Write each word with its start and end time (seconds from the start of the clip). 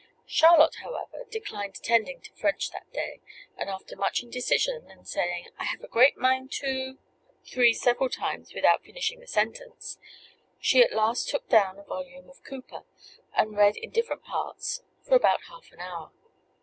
Charlotte, 0.25 0.77
however, 0.81 1.25
declined 1.29 1.75
attending 1.77 2.19
to 2.21 2.33
French 2.33 2.71
that 2.71 2.91
day, 2.91 3.19
and 3.55 3.69
after 3.69 3.95
much 3.95 4.23
indecision, 4.23 4.89
and 4.89 5.07
saying 5.07 5.49
"I 5.59 5.65
have 5.65 5.83
a 5.83 5.87
great 5.87 6.17
mind 6.17 6.51
to" 6.53 6.97
three 7.45 7.71
several 7.71 8.09
times 8.09 8.51
without 8.55 8.83
finishing 8.83 9.19
the 9.19 9.27
sentence, 9.27 9.99
she 10.59 10.81
at 10.81 10.91
last 10.91 11.29
took 11.29 11.47
down 11.49 11.77
a 11.77 11.83
volume 11.83 12.31
of 12.31 12.43
Cowper, 12.43 12.83
and 13.35 13.55
read 13.55 13.77
in 13.77 13.91
different 13.91 14.23
parts 14.23 14.81
for 15.03 15.13
about 15.15 15.43
half 15.49 15.71
an 15.71 15.81
hour. 15.81 16.11